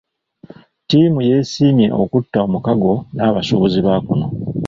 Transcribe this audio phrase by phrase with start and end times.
[0.81, 4.27] Ttiimu yeesiimye okutta omukago n'abasuubuzi ba kuno.